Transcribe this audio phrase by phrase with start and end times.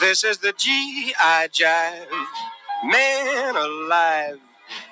[0.00, 1.48] This is the G.I.
[1.52, 2.06] Jive.
[2.84, 4.38] Man alive.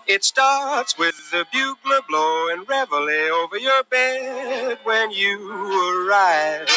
[0.06, 6.68] It starts with the bugler blowing reveille over your bed when you arrive.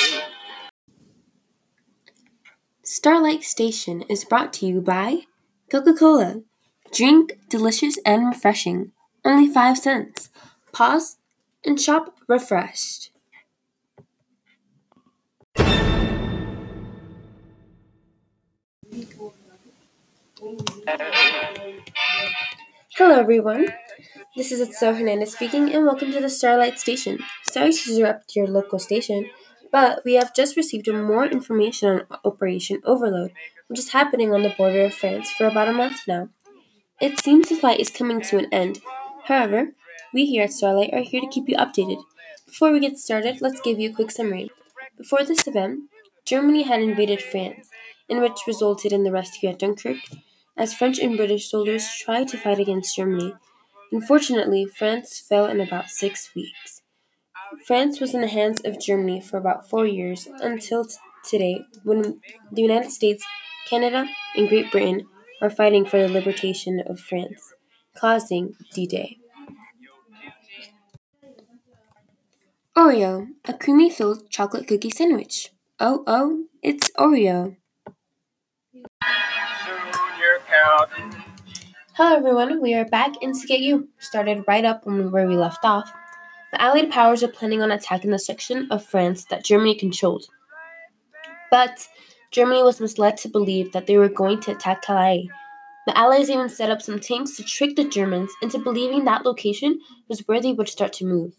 [2.83, 5.21] Starlight Station is brought to you by
[5.71, 6.41] Coca Cola.
[6.93, 8.91] Drink delicious and refreshing.
[9.25, 10.29] Only 5 cents.
[10.71, 11.17] Pause
[11.65, 13.11] and shop refreshed.
[22.95, 23.67] Hello, everyone.
[24.37, 27.19] This is Itzel Hernandez speaking, and welcome to the Starlight Station.
[27.51, 29.29] Sorry to interrupt your local station,
[29.69, 33.33] but we have just received more information on Operation Overlord,
[33.67, 36.29] which is happening on the border of France for about a month now.
[37.01, 38.79] It seems the fight is coming to an end.
[39.25, 39.73] However,
[40.13, 42.01] we here at Starlight are here to keep you updated.
[42.45, 44.51] Before we get started, let's give you a quick summary.
[44.97, 45.89] Before this event,
[46.23, 47.67] Germany had invaded France,
[48.07, 49.97] in which resulted in the rescue at Dunkirk,
[50.57, 53.33] as French and British soldiers tried to fight against Germany.
[53.91, 56.81] Unfortunately, France fell in about six weeks.
[57.65, 62.19] France was in the hands of Germany for about four years until t- today, when
[62.51, 63.25] the United States,
[63.69, 65.07] Canada, and Great Britain
[65.41, 67.53] are fighting for the liberation of France,
[67.95, 69.17] causing D Day.
[72.75, 75.51] Oreo, a creamy filled chocolate cookie sandwich.
[75.79, 77.55] Oh, oh, it's Oreo.
[81.93, 82.61] Hello, everyone.
[82.61, 85.91] We are back in to get you started right up where we left off.
[86.51, 90.25] The Allied powers are planning on attacking the section of France that Germany controlled.
[91.51, 91.87] But
[92.31, 95.29] Germany was misled to believe that they were going to attack Calais.
[95.85, 99.79] The Allies even set up some tanks to trick the Germans into believing that location
[100.07, 101.33] was where they would start to move.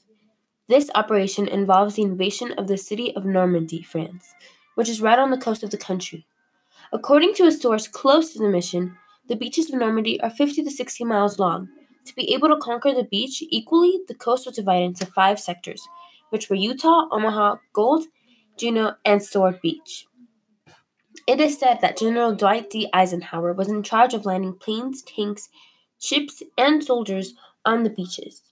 [0.69, 4.35] This operation involves the invasion of the city of Normandy, France,
[4.75, 6.27] which is right on the coast of the country.
[6.93, 8.97] According to a source close to the mission,
[9.29, 11.69] the beaches of Normandy are 50 to 60 miles long.
[12.07, 15.87] To be able to conquer the beach equally, the coast was divided into five sectors,
[16.31, 18.05] which were Utah, Omaha, Gold,
[18.57, 20.07] Juno, and Sword Beach.
[21.27, 22.89] It is said that General Dwight D.
[22.95, 25.51] Eisenhower was in charge of landing planes, tanks,
[25.99, 27.35] ships, and soldiers
[27.67, 28.43] on the beaches.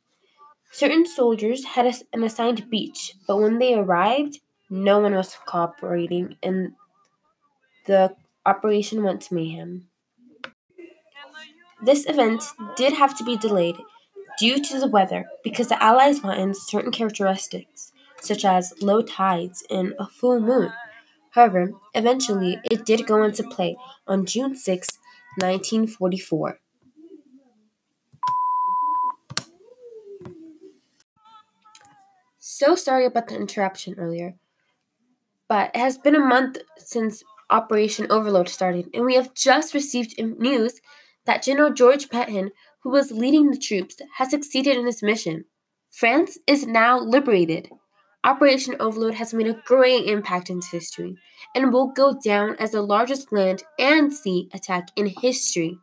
[0.72, 6.72] Certain soldiers had an assigned beach, but when they arrived, no one was cooperating, and
[7.86, 8.14] the
[8.44, 9.88] operation went to mayhem.
[11.86, 12.42] This event
[12.74, 13.76] did have to be delayed
[14.40, 19.94] due to the weather because the Allies wanted certain characteristics, such as low tides and
[19.96, 20.72] a full moon.
[21.30, 23.76] However, eventually it did go into play
[24.08, 24.88] on June 6,
[25.38, 26.58] 1944.
[32.40, 34.34] So sorry about the interruption earlier,
[35.46, 40.18] but it has been a month since Operation Overlord started, and we have just received
[40.18, 40.80] news
[41.26, 42.50] that General George Petain,
[42.82, 45.44] who was leading the troops, has succeeded in his mission.
[45.90, 47.70] France is now liberated.
[48.24, 51.16] Operation Overlord has made a great impact into history
[51.54, 55.78] and will go down as the largest land and sea attack in history.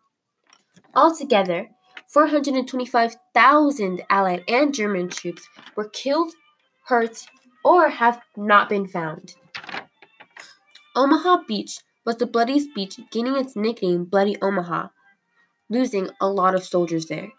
[0.95, 1.69] Altogether,
[2.07, 6.33] 425,000 Allied and German troops were killed,
[6.85, 7.25] hurt,
[7.63, 9.35] or have not been found.
[10.95, 14.89] Omaha Beach was the bloodiest beach, gaining its nickname Bloody Omaha
[15.73, 17.29] losing a lot of soldiers there.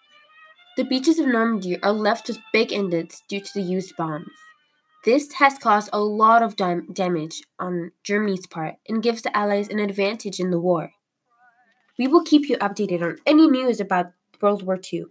[0.77, 4.33] The beaches of Normandy are left with big indents due to the used bombs.
[5.05, 9.69] This has caused a lot of dam- damage on Germany's part and gives the Allies
[9.69, 10.91] an advantage in the war.
[11.97, 15.05] We will keep you updated on any news about World War II.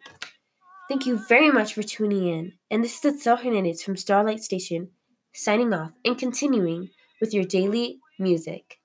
[0.90, 4.90] Thank you very much for tuning in, and this is Itzel Hernandez from Starlight Station,
[5.34, 6.90] signing off and continuing
[7.22, 8.80] with your daily music.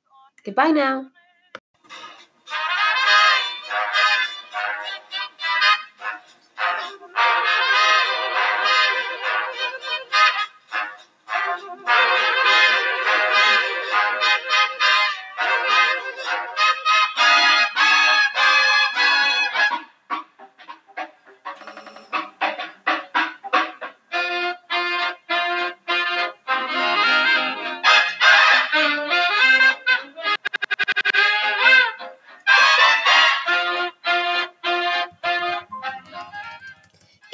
[0.44, 1.10] Goodbye now.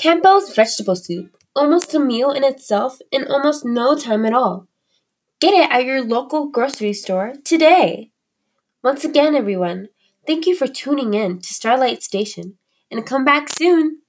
[0.04, 4.68] Campbell's vegetable soup, almost a meal in itself in almost no time at all.
[5.40, 8.10] Get it at your local grocery store today.
[8.84, 9.88] Once again, everyone,
[10.26, 12.58] thank you for tuning in to Starlight Station
[12.90, 14.02] and come back soon.